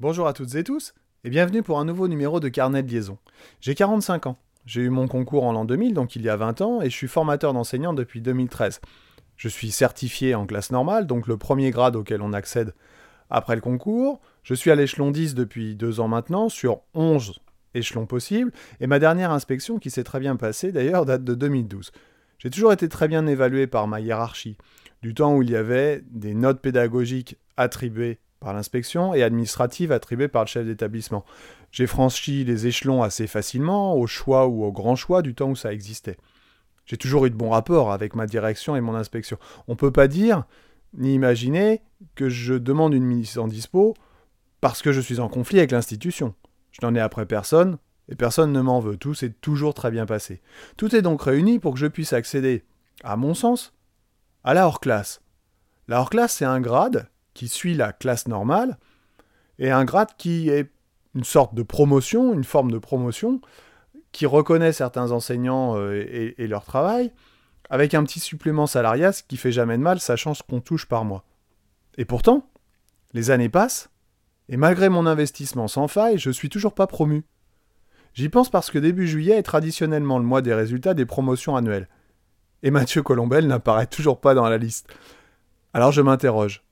Bonjour 0.00 0.28
à 0.28 0.32
toutes 0.32 0.54
et 0.54 0.62
tous, 0.62 0.94
et 1.24 1.28
bienvenue 1.28 1.64
pour 1.64 1.80
un 1.80 1.84
nouveau 1.84 2.06
numéro 2.06 2.38
de 2.38 2.48
Carnet 2.48 2.84
de 2.84 2.88
liaison. 2.88 3.18
J'ai 3.60 3.74
45 3.74 4.28
ans. 4.28 4.36
J'ai 4.64 4.82
eu 4.82 4.90
mon 4.90 5.08
concours 5.08 5.42
en 5.42 5.50
l'an 5.50 5.64
2000, 5.64 5.92
donc 5.92 6.14
il 6.14 6.22
y 6.22 6.28
a 6.28 6.36
20 6.36 6.60
ans, 6.60 6.80
et 6.80 6.88
je 6.88 6.94
suis 6.94 7.08
formateur 7.08 7.52
d'enseignants 7.52 7.94
depuis 7.94 8.20
2013. 8.20 8.80
Je 9.36 9.48
suis 9.48 9.72
certifié 9.72 10.36
en 10.36 10.46
classe 10.46 10.70
normale, 10.70 11.08
donc 11.08 11.26
le 11.26 11.36
premier 11.36 11.72
grade 11.72 11.96
auquel 11.96 12.22
on 12.22 12.32
accède 12.32 12.74
après 13.28 13.56
le 13.56 13.60
concours. 13.60 14.20
Je 14.44 14.54
suis 14.54 14.70
à 14.70 14.76
l'échelon 14.76 15.10
10 15.10 15.34
depuis 15.34 15.74
deux 15.74 15.98
ans 15.98 16.06
maintenant, 16.06 16.48
sur 16.48 16.82
11 16.94 17.40
échelons 17.74 18.06
possibles, 18.06 18.52
et 18.78 18.86
ma 18.86 19.00
dernière 19.00 19.32
inspection, 19.32 19.80
qui 19.80 19.90
s'est 19.90 20.04
très 20.04 20.20
bien 20.20 20.36
passée 20.36 20.70
d'ailleurs, 20.70 21.06
date 21.06 21.24
de 21.24 21.34
2012. 21.34 21.90
J'ai 22.38 22.50
toujours 22.50 22.72
été 22.72 22.88
très 22.88 23.08
bien 23.08 23.26
évalué 23.26 23.66
par 23.66 23.88
ma 23.88 23.98
hiérarchie, 23.98 24.58
du 25.02 25.12
temps 25.12 25.34
où 25.34 25.42
il 25.42 25.50
y 25.50 25.56
avait 25.56 26.04
des 26.08 26.34
notes 26.34 26.60
pédagogiques 26.60 27.36
attribuées 27.56 28.20
par 28.40 28.52
l'inspection 28.52 29.14
et 29.14 29.22
administratives 29.22 29.92
attribuées 29.92 30.28
par 30.28 30.44
le 30.44 30.48
chef 30.48 30.66
d'établissement. 30.66 31.24
J'ai 31.70 31.86
franchi 31.86 32.44
les 32.44 32.66
échelons 32.66 33.02
assez 33.02 33.26
facilement, 33.26 33.94
au 33.94 34.06
choix 34.06 34.46
ou 34.46 34.64
au 34.64 34.72
grand 34.72 34.96
choix 34.96 35.22
du 35.22 35.34
temps 35.34 35.50
où 35.50 35.56
ça 35.56 35.72
existait. 35.72 36.16
J'ai 36.86 36.96
toujours 36.96 37.26
eu 37.26 37.30
de 37.30 37.36
bons 37.36 37.50
rapports 37.50 37.92
avec 37.92 38.14
ma 38.14 38.26
direction 38.26 38.74
et 38.76 38.80
mon 38.80 38.94
inspection. 38.94 39.38
On 39.66 39.72
ne 39.72 39.76
peut 39.76 39.92
pas 39.92 40.08
dire, 40.08 40.44
ni 40.94 41.14
imaginer, 41.14 41.82
que 42.14 42.28
je 42.28 42.54
demande 42.54 42.94
une 42.94 43.04
mise 43.04 43.38
en 43.38 43.48
dispo 43.48 43.94
parce 44.60 44.82
que 44.82 44.92
je 44.92 45.00
suis 45.00 45.20
en 45.20 45.28
conflit 45.28 45.58
avec 45.58 45.72
l'institution. 45.72 46.34
Je 46.72 46.84
n'en 46.84 46.94
ai 46.94 47.00
après 47.00 47.26
personne, 47.26 47.78
et 48.08 48.14
personne 48.14 48.52
ne 48.52 48.60
m'en 48.60 48.80
veut. 48.80 48.96
Tout 48.96 49.14
s'est 49.14 49.34
toujours 49.40 49.74
très 49.74 49.90
bien 49.90 50.06
passé. 50.06 50.40
Tout 50.76 50.94
est 50.96 51.02
donc 51.02 51.22
réuni 51.22 51.58
pour 51.58 51.74
que 51.74 51.80
je 51.80 51.86
puisse 51.86 52.12
accéder, 52.12 52.64
à 53.04 53.16
mon 53.16 53.34
sens, 53.34 53.74
à 54.44 54.54
la 54.54 54.66
hors-classe. 54.66 55.20
La 55.88 56.00
hors-classe, 56.00 56.34
c'est 56.34 56.44
un 56.44 56.60
grade 56.60 57.08
qui 57.38 57.46
suit 57.46 57.74
la 57.74 57.92
classe 57.92 58.26
normale, 58.26 58.78
et 59.60 59.70
un 59.70 59.84
grade 59.84 60.10
qui 60.18 60.48
est 60.48 60.72
une 61.14 61.22
sorte 61.22 61.54
de 61.54 61.62
promotion, 61.62 62.34
une 62.34 62.42
forme 62.42 62.72
de 62.72 62.78
promotion, 62.78 63.40
qui 64.10 64.26
reconnaît 64.26 64.72
certains 64.72 65.12
enseignants 65.12 65.76
euh, 65.76 66.34
et, 66.36 66.46
leur 66.48 66.64
travail, 66.64 67.12
avec 67.70 67.94
un 67.94 68.02
petit 68.02 68.18
supplément 68.18 68.66
salarial, 68.66 69.14
ce 69.14 69.22
qui 69.22 69.36
fait 69.36 69.52
jamais 69.52 69.78
de 69.78 69.82
mal, 69.84 70.00
sachant 70.00 70.34
ce 70.34 70.42
qu'on 70.42 70.60
touche 70.60 70.86
par 70.86 71.04
mois. 71.04 71.24
Et 71.96 72.04
pourtant, 72.04 72.50
les 73.14 73.30
années 73.30 73.48
passent, 73.48 73.88
et 74.48 74.56
malgré 74.56 74.88
mon 74.88 75.06
investissement 75.06 75.68
sans 75.68 75.86
faille, 75.86 76.18
je 76.18 76.32
suis 76.32 76.48
toujours 76.48 76.74
pas 76.74 76.88
promu. 76.88 77.22
J'y 78.14 78.28
pense 78.30 78.50
parce 78.50 78.68
que 78.68 78.80
début 78.80 79.06
juillet 79.06 79.38
est 79.38 79.44
traditionnellement 79.44 80.18
le 80.18 80.24
mois 80.24 80.42
des 80.42 80.54
résultats 80.54 80.94
des 80.94 81.06
promotions 81.06 81.54
annuelles. 81.54 81.88
Et 82.64 82.72
Mathieu 82.72 83.04
Colombel 83.04 83.46
n'apparaît 83.46 83.86
toujours 83.86 84.20
pas 84.20 84.34
dans 84.34 84.48
la 84.48 84.58
liste. 84.58 84.88
Alors 85.72 85.92
je 85.92 86.02
m'interroge. 86.02 86.64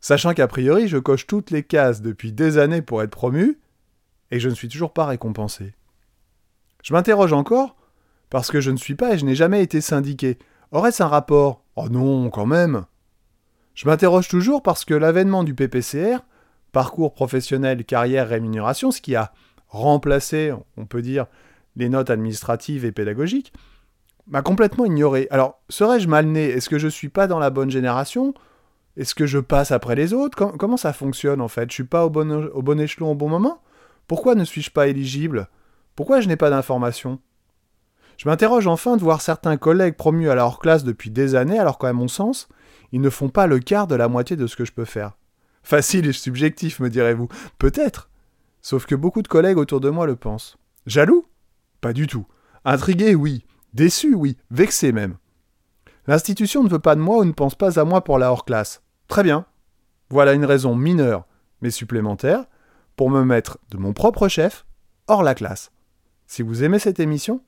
Sachant 0.00 0.34
qu'a 0.34 0.46
priori, 0.46 0.88
je 0.88 0.98
coche 0.98 1.26
toutes 1.26 1.50
les 1.50 1.62
cases 1.62 2.02
depuis 2.02 2.32
des 2.32 2.58
années 2.58 2.82
pour 2.82 3.02
être 3.02 3.10
promu, 3.10 3.58
et 4.30 4.40
je 4.40 4.48
ne 4.48 4.54
suis 4.54 4.68
toujours 4.68 4.92
pas 4.92 5.06
récompensé. 5.06 5.74
Je 6.82 6.92
m'interroge 6.92 7.32
encore, 7.32 7.76
parce 8.30 8.50
que 8.50 8.60
je 8.60 8.70
ne 8.70 8.76
suis 8.76 8.94
pas 8.94 9.14
et 9.14 9.18
je 9.18 9.24
n'ai 9.24 9.34
jamais 9.34 9.62
été 9.62 9.80
syndiqué. 9.80 10.38
Aurait-ce 10.70 11.02
un 11.02 11.08
rapport? 11.08 11.64
Oh 11.76 11.88
non, 11.88 12.30
quand 12.30 12.46
même 12.46 12.84
Je 13.74 13.88
m'interroge 13.88 14.28
toujours 14.28 14.62
parce 14.62 14.84
que 14.84 14.94
l'avènement 14.94 15.44
du 15.44 15.54
PPCR, 15.54 16.18
parcours 16.72 17.14
professionnel, 17.14 17.84
carrière, 17.84 18.28
rémunération, 18.28 18.90
ce 18.90 19.00
qui 19.00 19.16
a 19.16 19.32
remplacé, 19.68 20.52
on 20.76 20.86
peut 20.86 21.02
dire, 21.02 21.26
les 21.76 21.88
notes 21.88 22.10
administratives 22.10 22.84
et 22.84 22.92
pédagogiques, 22.92 23.52
m'a 24.26 24.42
complètement 24.42 24.84
ignoré. 24.84 25.26
Alors, 25.30 25.60
serais-je 25.68 26.08
mal 26.08 26.26
né? 26.26 26.44
Est-ce 26.44 26.68
que 26.68 26.78
je 26.78 26.86
ne 26.86 26.90
suis 26.90 27.08
pas 27.08 27.26
dans 27.26 27.38
la 27.38 27.50
bonne 27.50 27.70
génération? 27.70 28.34
Est-ce 28.98 29.14
que 29.14 29.26
je 29.26 29.38
passe 29.38 29.70
après 29.70 29.94
les 29.94 30.12
autres 30.12 30.36
Comment 30.58 30.76
ça 30.76 30.92
fonctionne 30.92 31.40
en 31.40 31.46
fait? 31.46 31.70
Je 31.70 31.74
suis 31.74 31.84
pas 31.84 32.04
au 32.04 32.10
bon, 32.10 32.80
échelon 32.80 33.12
au 33.12 33.14
bon 33.14 33.28
moment? 33.28 33.62
Pourquoi 34.08 34.34
ne 34.34 34.44
suis-je 34.44 34.72
pas 34.72 34.88
éligible? 34.88 35.48
Pourquoi 35.94 36.20
je 36.20 36.26
n'ai 36.26 36.36
pas 36.36 36.50
d'informations? 36.50 37.20
Je 38.16 38.28
m'interroge 38.28 38.66
enfin 38.66 38.96
de 38.96 39.02
voir 39.02 39.20
certains 39.20 39.56
collègues 39.56 39.94
promus 39.94 40.28
à 40.28 40.34
leur 40.34 40.58
classe 40.58 40.82
depuis 40.82 41.10
des 41.10 41.36
années 41.36 41.60
alors 41.60 41.78
qu'à 41.78 41.92
mon 41.92 42.08
sens, 42.08 42.48
ils 42.90 43.00
ne 43.00 43.08
font 43.08 43.28
pas 43.28 43.46
le 43.46 43.60
quart 43.60 43.86
de 43.86 43.94
la 43.94 44.08
moitié 44.08 44.34
de 44.34 44.48
ce 44.48 44.56
que 44.56 44.64
je 44.64 44.72
peux 44.72 44.84
faire. 44.84 45.16
Facile 45.62 46.08
et 46.08 46.12
subjectif, 46.12 46.80
me 46.80 46.90
direz-vous. 46.90 47.28
Peut-être. 47.58 48.10
Sauf 48.62 48.84
que 48.84 48.96
beaucoup 48.96 49.22
de 49.22 49.28
collègues 49.28 49.58
autour 49.58 49.78
de 49.78 49.90
moi 49.90 50.06
le 50.06 50.16
pensent. 50.16 50.58
Jaloux? 50.86 51.24
Pas 51.80 51.92
du 51.92 52.08
tout. 52.08 52.26
Intrigué, 52.64 53.14
oui. 53.14 53.44
Déçu, 53.74 54.16
oui. 54.16 54.38
Vexé 54.50 54.90
même. 54.90 55.18
L'institution 56.08 56.64
ne 56.64 56.68
veut 56.68 56.80
pas 56.80 56.96
de 56.96 57.00
moi 57.00 57.18
ou 57.18 57.24
ne 57.24 57.30
pense 57.30 57.54
pas 57.54 57.78
à 57.78 57.84
moi 57.84 58.02
pour 58.02 58.18
la 58.18 58.32
hors-classe. 58.32 58.82
Très 59.08 59.22
bien. 59.22 59.46
Voilà 60.10 60.34
une 60.34 60.44
raison 60.44 60.74
mineure, 60.74 61.26
mais 61.60 61.70
supplémentaire, 61.70 62.44
pour 62.96 63.10
me 63.10 63.24
mettre 63.24 63.58
de 63.70 63.78
mon 63.78 63.92
propre 63.92 64.28
chef 64.28 64.66
hors 65.06 65.22
la 65.22 65.34
classe. 65.34 65.70
Si 66.26 66.42
vous 66.42 66.62
aimez 66.62 66.78
cette 66.78 67.00
émission, 67.00 67.42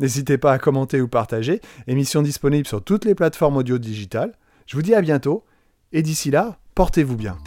n'hésitez 0.00 0.38
pas 0.38 0.52
à 0.52 0.58
commenter 0.58 1.00
ou 1.00 1.08
partager. 1.08 1.60
Émission 1.86 2.22
disponible 2.22 2.66
sur 2.66 2.84
toutes 2.84 3.04
les 3.04 3.14
plateformes 3.14 3.56
audio 3.56 3.78
digitales. 3.78 4.34
Je 4.66 4.76
vous 4.76 4.82
dis 4.82 4.94
à 4.94 5.00
bientôt, 5.00 5.44
et 5.92 6.02
d'ici 6.02 6.30
là, 6.30 6.58
portez-vous 6.74 7.16
bien. 7.16 7.38